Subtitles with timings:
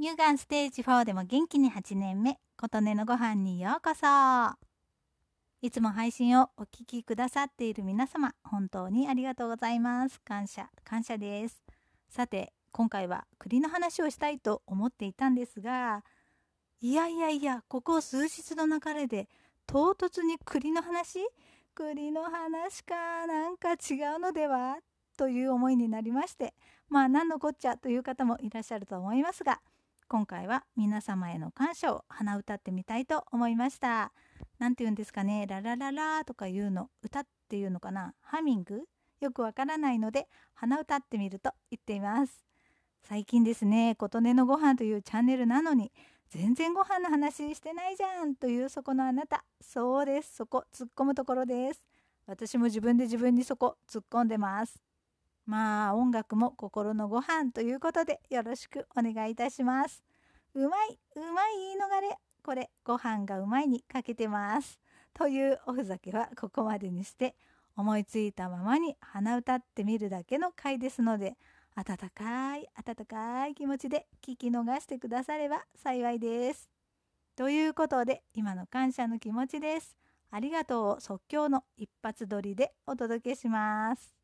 [0.00, 4.04] 乳がんステージ4でも元気に8年目琴音のご飯にようこそ。
[5.62, 10.20] いつも配信をお聞きくださっている皆様本当にありがとうございます。
[10.22, 11.62] 感謝感謝です。
[12.08, 16.02] さて今回は栗の話をしたいと思っていたんですが
[16.80, 19.28] いやいやいやここ数日の流れで
[19.64, 21.20] 唐突に栗の話？
[21.72, 24.78] 栗の話かなんか違うのでは？
[25.16, 26.52] という思いになりまして
[26.88, 29.60] まあ何のこっちゃという方もいらっしゃると思いますが
[30.06, 34.12] 今回は皆様への感謝を鼻歌ってみたいと思いました。
[34.58, 35.46] 何て言うんですかね。
[35.48, 38.14] ララララとかいうの歌っていうのかな。
[38.20, 38.82] ハミング？
[39.20, 42.44] よくわからないので鼻歌ってみると言っています。
[43.02, 45.90] 最近ですね琴音のご飯というチャンネルなのに
[46.30, 49.44] 全然ご飯の話してないじゃんというそこのあなた。
[49.60, 50.36] そうです。
[50.36, 51.82] そこ突っ込むところです。
[52.26, 54.82] 私も自分で自分にそこ突っ込んでます。
[55.46, 60.02] まあ音楽も心のご飯ということでよろしくお願いいたします。
[60.54, 64.78] うまいうまい言い逃れこれご飯がうまいにかけてます。
[65.12, 67.36] というおふざけはここまでにして
[67.76, 71.36] 思いついたままに鼻歌ってみるだけの回ですので
[71.74, 76.70] 温かい温かい気持ちで聞き逃してくだされば幸いです。
[77.36, 79.96] ということで今の感謝の気持ちです。
[80.30, 84.23] ありがとうを即興の一発撮りでお届けします。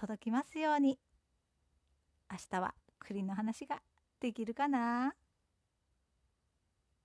[0.00, 0.98] 届きますように。
[2.30, 3.82] 明日は栗の話が
[4.18, 5.14] できるかな？